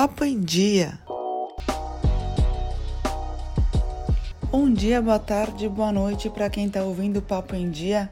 Papo 0.00 0.24
em 0.24 0.40
Dia. 0.40 0.98
Bom 4.50 4.72
dia, 4.72 5.02
boa 5.02 5.18
tarde, 5.18 5.68
boa 5.68 5.92
noite 5.92 6.30
para 6.30 6.48
quem 6.48 6.68
está 6.68 6.82
ouvindo 6.82 7.18
o 7.18 7.22
Papo 7.22 7.54
em 7.54 7.70
Dia. 7.70 8.08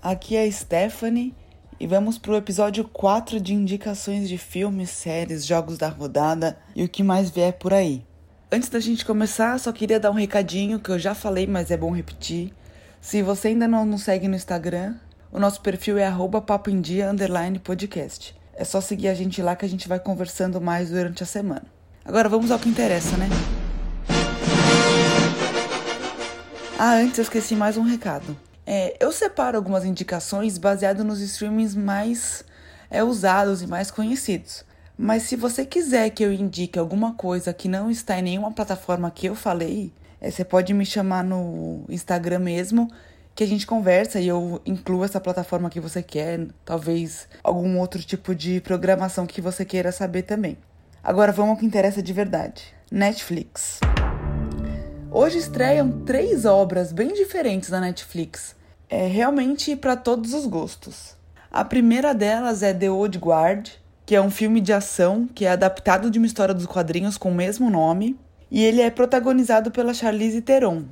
Aqui 0.00 0.36
é 0.36 0.44
a 0.44 0.52
Stephanie 0.52 1.34
e 1.80 1.86
vamos 1.88 2.16
para 2.16 2.30
o 2.30 2.36
episódio 2.36 2.84
4 2.84 3.40
de 3.40 3.54
indicações 3.54 4.28
de 4.28 4.38
filmes, 4.38 4.90
séries, 4.90 5.44
jogos 5.44 5.76
da 5.76 5.88
rodada 5.88 6.56
e 6.76 6.84
o 6.84 6.88
que 6.88 7.02
mais 7.02 7.28
vier 7.28 7.54
por 7.54 7.74
aí. 7.74 8.06
Antes 8.52 8.68
da 8.68 8.78
gente 8.78 9.04
começar, 9.04 9.58
só 9.58 9.72
queria 9.72 9.98
dar 9.98 10.12
um 10.12 10.14
recadinho 10.14 10.78
que 10.78 10.90
eu 10.90 10.98
já 11.00 11.12
falei, 11.12 11.48
mas 11.48 11.72
é 11.72 11.76
bom 11.76 11.90
repetir. 11.90 12.54
Se 13.00 13.20
você 13.20 13.48
ainda 13.48 13.66
não 13.66 13.84
nos 13.84 14.04
segue 14.04 14.28
no 14.28 14.36
Instagram, 14.36 14.94
o 15.32 15.40
nosso 15.40 15.60
perfil 15.60 15.98
é 15.98 16.06
arroba 16.06 16.40
podcast. 16.40 18.41
É 18.54 18.64
só 18.64 18.80
seguir 18.80 19.08
a 19.08 19.14
gente 19.14 19.40
lá 19.40 19.56
que 19.56 19.64
a 19.64 19.68
gente 19.68 19.88
vai 19.88 19.98
conversando 19.98 20.60
mais 20.60 20.90
durante 20.90 21.22
a 21.22 21.26
semana. 21.26 21.64
Agora 22.04 22.28
vamos 22.28 22.50
ao 22.50 22.58
que 22.58 22.68
interessa, 22.68 23.16
né? 23.16 23.28
Ah, 26.78 26.94
antes 26.94 27.18
eu 27.18 27.22
esqueci 27.22 27.54
mais 27.54 27.76
um 27.76 27.82
recado. 27.82 28.36
É, 28.66 28.96
eu 29.00 29.10
separo 29.10 29.56
algumas 29.56 29.84
indicações 29.84 30.58
baseado 30.58 31.02
nos 31.02 31.20
streamings 31.20 31.74
mais 31.74 32.44
é, 32.90 33.02
usados 33.02 33.62
e 33.62 33.66
mais 33.66 33.90
conhecidos. 33.90 34.64
Mas 34.98 35.22
se 35.22 35.34
você 35.34 35.64
quiser 35.64 36.10
que 36.10 36.22
eu 36.22 36.32
indique 36.32 36.78
alguma 36.78 37.14
coisa 37.14 37.52
que 37.54 37.68
não 37.68 37.90
está 37.90 38.18
em 38.18 38.22
nenhuma 38.22 38.52
plataforma 38.52 39.10
que 39.10 39.26
eu 39.26 39.34
falei, 39.34 39.92
é, 40.20 40.30
você 40.30 40.44
pode 40.44 40.74
me 40.74 40.84
chamar 40.84 41.24
no 41.24 41.84
Instagram 41.88 42.40
mesmo 42.40 42.90
que 43.34 43.42
a 43.42 43.46
gente 43.46 43.66
conversa 43.66 44.20
e 44.20 44.28
eu 44.28 44.60
incluo 44.66 45.04
essa 45.04 45.20
plataforma 45.20 45.70
que 45.70 45.80
você 45.80 46.02
quer, 46.02 46.46
talvez 46.64 47.28
algum 47.42 47.78
outro 47.78 48.02
tipo 48.02 48.34
de 48.34 48.60
programação 48.60 49.26
que 49.26 49.40
você 49.40 49.64
queira 49.64 49.90
saber 49.90 50.22
também. 50.22 50.58
Agora 51.02 51.32
vamos 51.32 51.52
ao 51.52 51.56
que 51.56 51.66
interessa 51.66 52.02
de 52.02 52.12
verdade: 52.12 52.74
Netflix. 52.90 53.80
Hoje 55.10 55.38
estreiam 55.38 56.04
três 56.04 56.44
obras 56.44 56.92
bem 56.92 57.12
diferentes 57.12 57.70
da 57.70 57.80
Netflix, 57.80 58.54
é 58.88 59.06
realmente 59.06 59.76
para 59.76 59.96
todos 59.96 60.32
os 60.32 60.46
gostos. 60.46 61.16
A 61.50 61.64
primeira 61.64 62.14
delas 62.14 62.62
é 62.62 62.72
The 62.72 62.90
Old 62.90 63.18
Guard, 63.18 63.68
que 64.06 64.14
é 64.14 64.22
um 64.22 64.30
filme 64.30 64.60
de 64.60 64.72
ação 64.72 65.28
que 65.34 65.44
é 65.44 65.50
adaptado 65.50 66.10
de 66.10 66.18
uma 66.18 66.26
história 66.26 66.54
dos 66.54 66.66
quadrinhos 66.66 67.18
com 67.18 67.30
o 67.30 67.34
mesmo 67.34 67.68
nome, 67.68 68.18
e 68.50 68.62
ele 68.64 68.80
é 68.80 68.90
protagonizado 68.90 69.70
pela 69.70 69.92
Charlize 69.92 70.40
Theron, 70.40 70.84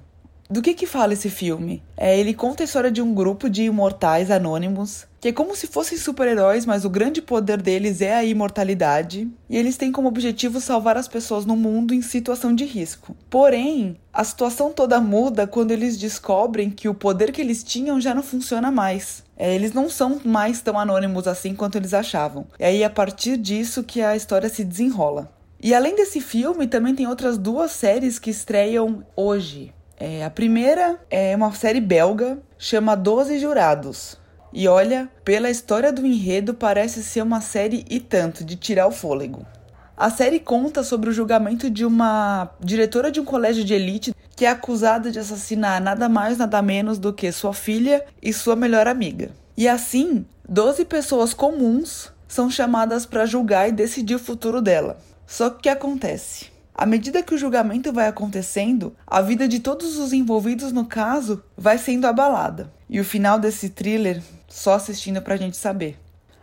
do 0.51 0.61
que 0.61 0.75
que 0.75 0.85
fala 0.85 1.13
esse 1.13 1.31
filme? 1.31 1.81
É, 1.97 2.19
ele 2.19 2.35
conta 2.35 2.63
a 2.63 2.67
história 2.67 2.91
de 2.91 3.01
um 3.01 3.15
grupo 3.15 3.49
de 3.49 3.63
imortais 3.63 4.33
anônimos, 4.33 5.07
que 5.21 5.29
é 5.29 5.33
como 5.33 5.55
se 5.55 5.69
fossem 5.69 5.97
super-heróis, 5.97 6.67
mas 6.67 6.85
o 6.85 6.91
grande 6.91 7.23
poder 7.23 7.63
deles 7.63 8.01
é 8.01 8.17
a 8.17 8.25
imortalidade, 8.25 9.31
e 9.49 9.57
eles 9.57 9.77
têm 9.77 9.93
como 9.93 10.09
objetivo 10.09 10.61
salvar 10.61 10.97
as 10.97 11.07
pessoas 11.07 11.47
no 11.47 11.55
mundo 11.55 11.95
em 11.95 12.03
situação 12.03 12.53
de 12.53 12.65
risco. 12.65 13.15
Porém, 13.31 13.97
a 14.13 14.25
situação 14.25 14.73
toda 14.73 15.01
muda 15.01 15.47
quando 15.47 15.71
eles 15.71 15.97
descobrem 15.97 16.69
que 16.69 16.89
o 16.89 16.95
poder 16.95 17.31
que 17.31 17.41
eles 17.41 17.63
tinham 17.63 18.01
já 18.01 18.13
não 18.13 18.23
funciona 18.23 18.73
mais. 18.73 19.23
É, 19.37 19.55
eles 19.55 19.73
não 19.73 19.89
são 19.89 20.21
mais 20.25 20.61
tão 20.61 20.77
anônimos 20.77 21.29
assim 21.29 21.55
quanto 21.55 21.77
eles 21.77 21.95
achavam. 21.95 22.45
E 22.59 22.65
aí, 22.65 22.83
a 22.83 22.91
partir 22.91 23.37
disso, 23.37 23.85
que 23.85 24.03
a 24.03 24.17
história 24.17 24.49
se 24.49 24.65
desenrola. 24.65 25.33
E 25.63 25.73
além 25.75 25.95
desse 25.95 26.21
filme, 26.21 26.67
também 26.67 26.95
tem 26.95 27.07
outras 27.07 27.39
duas 27.39 27.71
séries 27.71 28.19
que 28.19 28.31
estreiam 28.31 29.05
hoje. 29.15 29.73
É, 30.03 30.25
a 30.25 30.31
primeira 30.31 30.99
é 31.11 31.37
uma 31.37 31.53
série 31.53 31.79
belga, 31.79 32.39
chama 32.59 32.97
Doze 32.97 33.39
Jurados. 33.39 34.17
E 34.51 34.67
olha, 34.67 35.11
pela 35.23 35.51
história 35.51 35.93
do 35.93 36.07
enredo, 36.07 36.55
parece 36.55 37.05
ser 37.05 37.21
uma 37.21 37.43
série 37.43 37.85
e 37.91 38.01
tanto, 38.01 38.43
de 38.43 38.57
tirar 38.57 38.87
o 38.87 38.91
fôlego. 38.91 39.45
A 39.95 40.09
série 40.09 40.41
conta 40.41 40.83
sobre 40.83 41.11
o 41.11 41.13
julgamento 41.13 41.69
de 41.69 41.85
uma 41.85 42.49
diretora 42.59 43.11
de 43.11 43.21
um 43.21 43.27
colégio 43.27 43.63
de 43.63 43.75
elite 43.75 44.15
que 44.35 44.47
é 44.47 44.49
acusada 44.49 45.11
de 45.11 45.19
assassinar 45.19 45.83
nada 45.83 46.09
mais, 46.09 46.39
nada 46.39 46.63
menos 46.63 46.99
do 46.99 47.13
que 47.13 47.31
sua 47.31 47.53
filha 47.53 48.03
e 48.23 48.33
sua 48.33 48.57
melhor 48.57 48.89
amiga. 48.89 49.31
E 49.55 49.69
assim, 49.69 50.25
12 50.49 50.87
pessoas 50.87 51.35
comuns 51.35 52.11
são 52.27 52.51
chamadas 52.51 53.05
para 53.05 53.27
julgar 53.27 53.69
e 53.69 53.73
decidir 53.73 54.15
o 54.15 54.19
futuro 54.19 54.63
dela. 54.63 54.97
Só 55.27 55.51
que 55.51 55.57
o 55.57 55.61
que 55.61 55.69
acontece? 55.69 56.47
À 56.81 56.87
medida 56.87 57.23
que 57.23 57.35
o 57.35 57.37
julgamento 57.37 57.93
vai 57.93 58.09
acontecendo, 58.09 58.97
a 59.07 59.21
vida 59.21 59.47
de 59.47 59.61
todos 59.61 59.99
os 59.99 60.15
envolvidos 60.15 60.73
no 60.73 60.87
caso 60.87 61.45
vai 61.55 61.77
sendo 61.77 62.07
abalada. 62.07 62.73
E 62.89 62.99
o 62.99 63.05
final 63.05 63.39
desse 63.39 63.69
thriller, 63.69 64.23
só 64.49 64.73
assistindo 64.73 65.21
pra 65.21 65.37
gente 65.37 65.59
saber. 65.59 65.99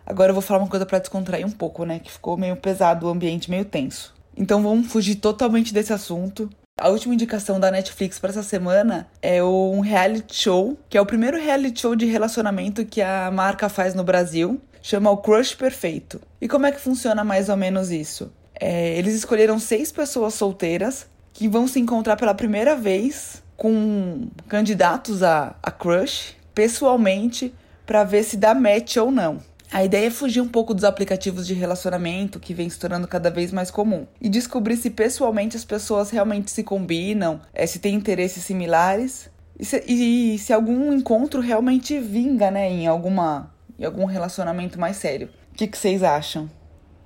Agora 0.05 0.29
eu 0.29 0.35
vou 0.35 0.43
falar 0.43 0.59
uma 0.59 0.69
coisa 0.69 0.85
para 0.85 0.99
descontrair 0.99 1.43
um 1.43 1.49
pouco, 1.49 1.85
né? 1.85 1.97
Que 1.97 2.11
ficou 2.11 2.37
meio 2.37 2.55
pesado, 2.55 3.07
o 3.07 3.09
ambiente 3.09 3.49
meio 3.49 3.65
tenso. 3.65 4.13
Então 4.37 4.61
vamos 4.61 4.91
fugir 4.91 5.15
totalmente 5.15 5.73
desse 5.73 5.91
assunto. 5.91 6.47
A 6.79 6.89
última 6.89 7.15
indicação 7.15 7.59
da 7.59 7.71
Netflix 7.71 8.19
para 8.19 8.29
essa 8.29 8.43
semana 8.43 9.07
é 9.23 9.43
um 9.43 9.79
reality 9.79 10.35
show, 10.35 10.77
que 10.87 10.99
é 10.99 11.01
o 11.01 11.05
primeiro 11.07 11.41
reality 11.41 11.81
show 11.81 11.95
de 11.95 12.05
relacionamento 12.05 12.85
que 12.85 13.01
a 13.01 13.31
marca 13.31 13.69
faz 13.69 13.95
no 13.95 14.03
Brasil. 14.03 14.61
Chama 14.83 15.09
o 15.09 15.17
Crush 15.17 15.55
Perfeito. 15.55 16.21
E 16.39 16.47
como 16.47 16.67
é 16.67 16.71
que 16.71 16.79
funciona 16.79 17.23
mais 17.23 17.49
ou 17.49 17.57
menos 17.57 17.89
isso? 17.89 18.31
É, 18.59 18.97
eles 18.97 19.13
escolheram 19.13 19.59
seis 19.59 19.91
pessoas 19.91 20.33
solteiras 20.33 21.07
que 21.33 21.47
vão 21.47 21.67
se 21.67 21.79
encontrar 21.79 22.17
pela 22.17 22.33
primeira 22.33 22.75
vez 22.75 23.43
com 23.55 24.27
candidatos 24.47 25.23
a, 25.23 25.55
a 25.61 25.71
crush 25.71 26.35
pessoalmente 26.53 27.53
para 27.85 28.03
ver 28.03 28.23
se 28.23 28.37
dá 28.37 28.53
match 28.53 28.97
ou 28.97 29.11
não. 29.11 29.39
A 29.71 29.83
ideia 29.83 30.07
é 30.07 30.09
fugir 30.09 30.39
um 30.39 30.47
pouco 30.47 30.73
dos 30.73 30.85
aplicativos 30.85 31.45
de 31.45 31.53
relacionamento 31.53 32.39
que 32.39 32.53
vem 32.53 32.69
se 32.69 32.79
tornando 32.79 33.07
cada 33.07 33.29
vez 33.29 33.51
mais 33.51 33.69
comum 33.69 34.07
e 34.21 34.29
descobrir 34.29 34.77
se 34.77 34.89
pessoalmente 34.89 35.57
as 35.57 35.65
pessoas 35.65 36.09
realmente 36.09 36.49
se 36.51 36.63
combinam, 36.63 37.41
é, 37.53 37.65
se 37.67 37.79
têm 37.79 37.93
interesses 37.93 38.43
similares 38.43 39.29
e 39.59 39.65
se, 39.65 39.83
e 39.85 40.39
se 40.39 40.53
algum 40.53 40.93
encontro 40.93 41.41
realmente 41.41 41.99
vinga 41.99 42.49
né, 42.49 42.69
em, 42.69 42.87
alguma, 42.87 43.51
em 43.77 43.83
algum 43.83 44.05
relacionamento 44.05 44.79
mais 44.79 44.97
sério. 44.97 45.29
O 45.51 45.55
que, 45.55 45.67
que 45.67 45.77
vocês 45.77 46.01
acham? 46.01 46.49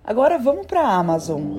Agora 0.03 0.39
vamos 0.39 0.66
para 0.66 0.81
a 0.81 0.95
Amazon. 0.95 1.57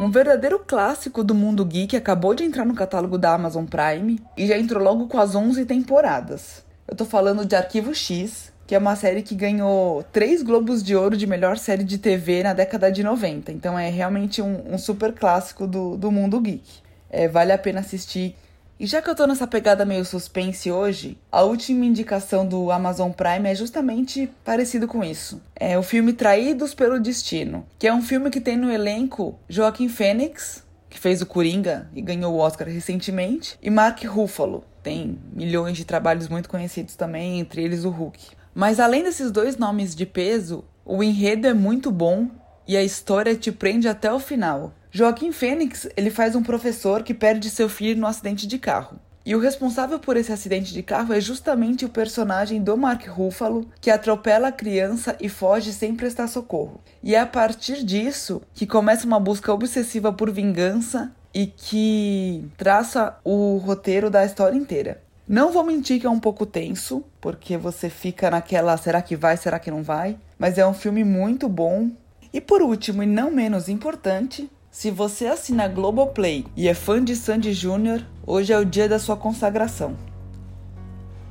Um 0.00 0.10
verdadeiro 0.10 0.60
clássico 0.60 1.24
do 1.24 1.34
mundo 1.34 1.64
geek 1.64 1.96
acabou 1.96 2.32
de 2.32 2.44
entrar 2.44 2.64
no 2.64 2.74
catálogo 2.74 3.18
da 3.18 3.34
Amazon 3.34 3.64
Prime 3.64 4.20
e 4.36 4.46
já 4.46 4.56
entrou 4.56 4.82
logo 4.82 5.08
com 5.08 5.18
as 5.18 5.34
11 5.34 5.64
temporadas. 5.64 6.64
Eu 6.86 6.94
tô 6.94 7.04
falando 7.04 7.44
de 7.44 7.56
Arquivo 7.56 7.92
X, 7.92 8.52
que 8.68 8.74
é 8.74 8.78
uma 8.78 8.94
série 8.94 9.22
que 9.22 9.34
ganhou 9.34 10.04
três 10.12 10.42
Globos 10.42 10.82
de 10.82 10.94
Ouro 10.94 11.16
de 11.16 11.26
melhor 11.26 11.58
série 11.58 11.82
de 11.82 11.98
TV 11.98 12.44
na 12.44 12.52
década 12.52 12.90
de 12.90 13.02
90. 13.02 13.50
Então 13.50 13.76
é 13.76 13.90
realmente 13.90 14.40
um, 14.40 14.74
um 14.74 14.78
super 14.78 15.12
clássico 15.12 15.66
do, 15.66 15.96
do 15.96 16.12
mundo 16.12 16.40
geek. 16.40 16.84
É, 17.10 17.26
vale 17.26 17.50
a 17.50 17.58
pena 17.58 17.80
assistir 17.80 18.36
e 18.78 18.86
já 18.86 19.00
que 19.00 19.08
eu 19.08 19.14
tô 19.14 19.26
nessa 19.26 19.46
pegada 19.46 19.84
meio 19.84 20.04
suspense 20.04 20.70
hoje, 20.70 21.16
a 21.30 21.42
última 21.42 21.84
indicação 21.84 22.46
do 22.46 22.70
Amazon 22.70 23.12
Prime 23.12 23.48
é 23.48 23.54
justamente 23.54 24.28
parecido 24.44 24.88
com 24.88 25.04
isso. 25.04 25.40
É 25.54 25.78
o 25.78 25.82
filme 25.82 26.12
Traídos 26.12 26.74
pelo 26.74 26.98
Destino, 26.98 27.64
que 27.78 27.86
é 27.86 27.94
um 27.94 28.02
filme 28.02 28.30
que 28.30 28.40
tem 28.40 28.56
no 28.56 28.70
elenco 28.70 29.38
Joaquim 29.48 29.88
Fênix, 29.88 30.64
que 30.90 30.98
fez 30.98 31.22
o 31.22 31.26
Coringa 31.26 31.88
e 31.94 32.02
ganhou 32.02 32.34
o 32.34 32.38
Oscar 32.38 32.68
recentemente, 32.68 33.58
e 33.62 33.70
Mark 33.70 34.02
Ruffalo. 34.04 34.64
Tem 34.82 35.18
milhões 35.32 35.76
de 35.76 35.84
trabalhos 35.84 36.28
muito 36.28 36.48
conhecidos 36.48 36.96
também, 36.96 37.40
entre 37.40 37.62
eles 37.62 37.84
o 37.84 37.90
Hulk. 37.90 38.32
Mas 38.54 38.78
além 38.78 39.02
desses 39.02 39.30
dois 39.30 39.56
nomes 39.56 39.94
de 39.94 40.04
peso, 40.04 40.64
o 40.84 41.02
enredo 41.02 41.46
é 41.46 41.54
muito 41.54 41.90
bom 41.90 42.28
e 42.66 42.76
a 42.76 42.82
história 42.82 43.34
te 43.34 43.50
prende 43.50 43.88
até 43.88 44.12
o 44.12 44.18
final. 44.18 44.72
Joaquim 44.96 45.32
Fênix, 45.32 45.88
ele 45.96 46.08
faz 46.08 46.36
um 46.36 46.42
professor 46.44 47.02
que 47.02 47.12
perde 47.12 47.50
seu 47.50 47.68
filho 47.68 48.00
no 48.00 48.06
acidente 48.06 48.46
de 48.46 48.60
carro. 48.60 48.96
E 49.26 49.34
o 49.34 49.40
responsável 49.40 49.98
por 49.98 50.16
esse 50.16 50.30
acidente 50.30 50.72
de 50.72 50.84
carro 50.84 51.12
é 51.12 51.20
justamente 51.20 51.84
o 51.84 51.88
personagem 51.88 52.62
do 52.62 52.76
Mark 52.76 53.04
Ruffalo, 53.08 53.68
que 53.80 53.90
atropela 53.90 54.46
a 54.46 54.52
criança 54.52 55.16
e 55.20 55.28
foge 55.28 55.72
sem 55.72 55.96
prestar 55.96 56.28
socorro. 56.28 56.80
E 57.02 57.12
é 57.12 57.18
a 57.18 57.26
partir 57.26 57.82
disso 57.82 58.40
que 58.54 58.68
começa 58.68 59.04
uma 59.04 59.18
busca 59.18 59.52
obsessiva 59.52 60.12
por 60.12 60.30
vingança 60.30 61.10
e 61.34 61.48
que 61.48 62.48
traça 62.56 63.18
o 63.24 63.56
roteiro 63.56 64.08
da 64.08 64.24
história 64.24 64.56
inteira. 64.56 65.02
Não 65.26 65.50
vou 65.50 65.64
mentir 65.64 65.98
que 65.98 66.06
é 66.06 66.10
um 66.10 66.20
pouco 66.20 66.46
tenso, 66.46 67.02
porque 67.20 67.56
você 67.56 67.90
fica 67.90 68.30
naquela 68.30 68.76
será 68.76 69.02
que 69.02 69.16
vai, 69.16 69.36
será 69.36 69.58
que 69.58 69.72
não 69.72 69.82
vai? 69.82 70.16
Mas 70.38 70.56
é 70.56 70.64
um 70.64 70.72
filme 70.72 71.02
muito 71.02 71.48
bom. 71.48 71.90
E 72.32 72.40
por 72.40 72.62
último, 72.62 73.02
e 73.02 73.06
não 73.06 73.30
menos 73.30 73.68
importante, 73.68 74.48
se 74.74 74.90
você 74.90 75.26
assina 75.26 75.68
Globoplay 75.68 76.44
e 76.56 76.66
é 76.66 76.74
fã 76.74 77.02
de 77.02 77.14
Sandy 77.14 77.52
Júnior, 77.52 78.04
hoje 78.26 78.52
é 78.52 78.58
o 78.58 78.64
dia 78.64 78.88
da 78.88 78.98
sua 78.98 79.16
consagração. 79.16 79.96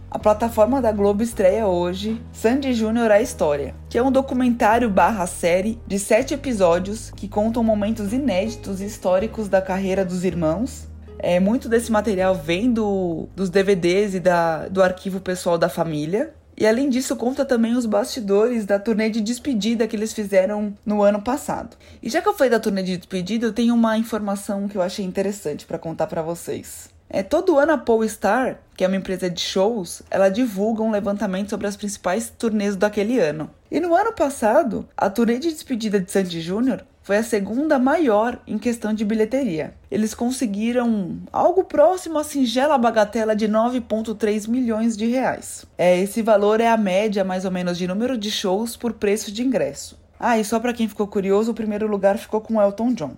A 0.10 0.18
plataforma 0.18 0.82
da 0.82 0.94
Globo 0.94 1.22
estreia 1.22 1.68
hoje 1.68 2.22
Sandy 2.32 2.74
Júnior 2.74 3.12
a 3.12 3.22
História, 3.22 3.76
que 3.90 3.98
é 3.98 4.02
um 4.02 4.14
documentário 4.14 4.90
barra 4.90 5.28
série 5.28 5.78
de 5.86 6.00
sete 6.00 6.34
episódios 6.34 7.12
que 7.12 7.28
contam 7.28 7.62
momentos 7.62 8.14
inéditos 8.14 8.80
e 8.80 8.86
históricos 8.86 9.50
da 9.50 9.62
carreira 9.62 10.06
dos 10.06 10.24
irmãos. 10.24 10.88
É, 11.20 11.38
muito 11.38 11.68
desse 11.68 11.92
material 11.92 12.36
vem 12.36 12.72
do, 12.72 13.28
dos 13.36 13.50
DVDs 13.50 14.16
e 14.16 14.22
da, 14.22 14.70
do 14.70 14.82
arquivo 14.82 15.20
pessoal 15.20 15.58
da 15.58 15.68
família. 15.68 16.34
E 16.56 16.68
além 16.68 16.90
disso, 16.90 17.16
conta 17.16 17.44
também 17.44 17.76
os 17.76 17.86
bastidores 17.86 18.66
da 18.66 18.80
turnê 18.80 19.10
de 19.10 19.22
despedida 19.22 19.88
que 19.88 19.96
eles 19.96 20.14
fizeram 20.14 20.74
no 20.86 21.02
ano 21.02 21.22
passado. 21.22 21.76
E 22.02 22.10
já 22.10 22.22
que 22.22 22.30
eu 22.30 22.34
falei 22.34 22.52
da 22.52 22.60
turnê 22.60 22.84
de 22.84 22.98
despedida, 22.98 23.48
eu 23.48 23.54
tenho 23.54 23.74
uma 23.74 23.98
informação 23.98 24.68
que 24.68 24.78
eu 24.78 24.82
achei 24.82 25.04
interessante 25.04 25.66
para 25.66 25.80
contar 25.80 26.08
para 26.08 26.22
vocês. 26.22 26.90
É, 27.10 27.22
todo 27.22 27.60
ano 27.60 27.74
a 27.74 27.78
Polestar, 27.78 28.60
que 28.76 28.84
é 28.84 28.88
uma 28.88 28.98
empresa 28.98 29.30
de 29.30 29.40
shows, 29.40 30.02
ela 30.10 30.30
divulga 30.30 30.82
um 30.82 30.90
levantamento 30.90 31.52
sobre 31.52 31.68
as 31.68 31.78
principais 31.78 32.32
turnês 32.36 32.76
daquele 32.76 33.20
ano. 33.20 33.52
E 33.70 33.80
no 33.80 33.94
ano 33.94 34.14
passado, 34.14 34.88
a 34.98 35.10
turnê 35.10 35.38
de 35.38 35.52
despedida 35.52 36.00
de 36.00 36.12
Sandy 36.12 36.42
Júnior 36.42 36.84
foi 37.04 37.18
a 37.18 37.24
segunda 37.24 37.78
maior 37.78 38.40
em 38.48 38.58
questão 38.58 38.94
de 38.94 39.04
bilheteria. 39.04 39.76
Eles 39.92 40.14
conseguiram 40.14 41.18
algo 41.32 41.66
próximo 41.66 42.18
à 42.18 42.24
singela 42.24 42.78
bagatela 42.78 43.36
de 43.36 43.48
9,3 43.48 44.48
milhões 44.48 44.96
de 44.96 45.06
reais. 45.06 45.66
É, 45.78 46.00
esse 46.00 46.22
valor 46.22 46.62
é 46.62 46.70
a 46.70 46.78
média, 46.78 47.24
mais 47.24 47.44
ou 47.44 47.52
menos, 47.52 47.78
de 47.78 47.88
número 47.88 48.18
de 48.18 48.32
shows 48.32 48.78
por 48.78 48.94
preço 48.94 49.32
de 49.32 49.44
ingresso. 49.44 50.02
Ah, 50.18 50.40
e 50.40 50.46
só 50.46 50.60
para 50.60 50.74
quem 50.74 50.88
ficou 50.88 51.06
curioso, 51.06 51.52
o 51.52 51.56
primeiro 51.56 51.86
lugar 51.86 52.18
ficou 52.18 52.40
com 52.40 52.62
Elton 52.62 52.94
John. 52.94 53.16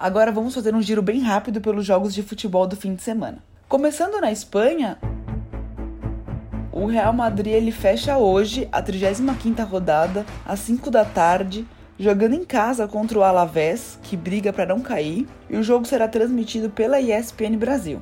Agora 0.00 0.32
vamos 0.32 0.54
fazer 0.54 0.74
um 0.74 0.80
giro 0.80 1.02
bem 1.02 1.20
rápido 1.20 1.60
pelos 1.60 1.84
jogos 1.84 2.14
de 2.14 2.22
futebol 2.22 2.66
do 2.66 2.74
fim 2.74 2.94
de 2.94 3.02
semana. 3.02 3.44
Começando 3.68 4.18
na 4.18 4.32
Espanha, 4.32 4.96
o 6.72 6.86
Real 6.86 7.12
Madrid 7.12 7.52
ele 7.52 7.70
fecha 7.70 8.16
hoje 8.16 8.66
a 8.72 8.82
35ª 8.82 9.62
rodada 9.62 10.24
às 10.46 10.60
5 10.60 10.90
da 10.90 11.04
tarde, 11.04 11.66
jogando 11.98 12.32
em 12.32 12.46
casa 12.46 12.88
contra 12.88 13.18
o 13.18 13.22
Alavés, 13.22 13.98
que 14.02 14.16
briga 14.16 14.54
para 14.54 14.64
não 14.64 14.80
cair, 14.80 15.28
e 15.50 15.58
o 15.58 15.62
jogo 15.62 15.84
será 15.84 16.08
transmitido 16.08 16.70
pela 16.70 16.98
ESPN 16.98 17.58
Brasil. 17.58 18.00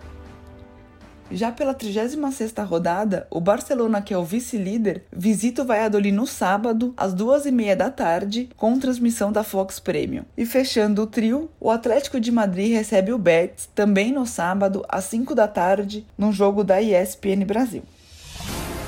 Já 1.30 1.52
pela 1.52 1.75
36ª 1.75 2.64
rodada, 2.64 3.26
o 3.30 3.38
Barcelona, 3.38 4.00
que 4.00 4.14
é 4.14 4.19
o 4.19 4.25
vice-líder, 4.25 5.04
visita 5.12 5.62
o 5.62 5.64
Valladolid 5.64 6.10
no 6.10 6.26
sábado, 6.26 6.94
às 6.96 7.12
duas 7.12 7.44
e 7.44 7.52
meia 7.52 7.76
da 7.76 7.90
tarde, 7.90 8.48
com 8.56 8.78
transmissão 8.78 9.30
da 9.30 9.44
Fox 9.44 9.78
Premium. 9.78 10.25
E 10.36 10.46
fechando 10.46 11.02
o 11.02 11.06
trio, 11.06 11.50
o 11.60 11.70
Atlético 11.70 12.19
de 12.19 12.32
Madrid 12.32 12.72
recebe 12.72 13.12
o 13.12 13.19
Betis, 13.19 13.69
também 13.75 14.10
no 14.10 14.26
sábado, 14.26 14.84
às 14.88 15.04
5 15.04 15.34
da 15.34 15.46
tarde, 15.46 16.06
num 16.16 16.32
jogo 16.32 16.64
da 16.64 16.80
ESPN 16.80 17.44
Brasil. 17.46 17.82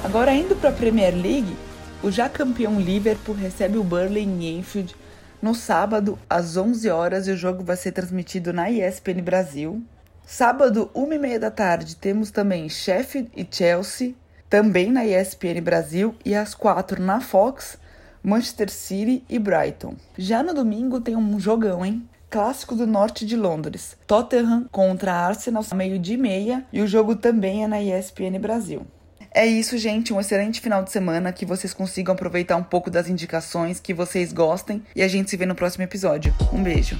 Agora 0.02 0.32
indo 0.32 0.56
para 0.56 0.70
a 0.70 0.72
Premier 0.72 1.14
League, 1.14 1.54
o 2.02 2.10
já 2.10 2.26
campeão 2.26 2.80
Liverpool 2.80 3.34
recebe 3.34 3.76
o 3.76 3.84
Burnley 3.84 4.24
em 4.24 4.58
Enfield 4.58 4.96
no 5.42 5.54
sábado, 5.54 6.18
às 6.28 6.56
11 6.56 6.88
horas, 6.88 7.28
e 7.28 7.32
o 7.32 7.36
jogo 7.36 7.62
vai 7.62 7.76
ser 7.76 7.92
transmitido 7.92 8.50
na 8.50 8.70
ESPN 8.70 9.20
Brasil. 9.22 9.82
Sábado, 10.32 10.88
uma 10.94 11.16
e 11.16 11.18
meia 11.18 11.40
da 11.40 11.50
tarde, 11.50 11.96
temos 11.96 12.30
também 12.30 12.68
Sheffield 12.68 13.28
e 13.36 13.44
Chelsea, 13.50 14.14
também 14.48 14.92
na 14.92 15.04
ESPN 15.04 15.60
Brasil, 15.60 16.14
e 16.24 16.36
às 16.36 16.54
quatro 16.54 17.02
na 17.02 17.20
Fox, 17.20 17.76
Manchester 18.22 18.70
City 18.70 19.24
e 19.28 19.40
Brighton. 19.40 19.96
Já 20.16 20.40
no 20.40 20.54
domingo 20.54 21.00
tem 21.00 21.16
um 21.16 21.40
jogão, 21.40 21.84
hein? 21.84 22.08
Clássico 22.30 22.76
do 22.76 22.86
norte 22.86 23.26
de 23.26 23.34
Londres. 23.34 23.96
Tottenham 24.06 24.68
contra 24.70 25.12
Arsenal, 25.12 25.64
meio 25.74 25.98
de 25.98 26.16
meia, 26.16 26.64
e 26.72 26.80
o 26.80 26.86
jogo 26.86 27.16
também 27.16 27.64
é 27.64 27.66
na 27.66 27.82
ESPN 27.82 28.38
Brasil. 28.40 28.86
É 29.32 29.44
isso, 29.44 29.76
gente. 29.76 30.12
Um 30.12 30.20
excelente 30.20 30.60
final 30.60 30.84
de 30.84 30.92
semana. 30.92 31.32
Que 31.32 31.44
vocês 31.44 31.74
consigam 31.74 32.14
aproveitar 32.14 32.56
um 32.56 32.62
pouco 32.62 32.88
das 32.88 33.08
indicações, 33.08 33.80
que 33.80 33.92
vocês 33.92 34.32
gostem. 34.32 34.82
E 34.94 35.02
a 35.02 35.08
gente 35.08 35.28
se 35.28 35.36
vê 35.36 35.44
no 35.44 35.56
próximo 35.56 35.82
episódio. 35.82 36.32
Um 36.52 36.62
beijo. 36.62 36.96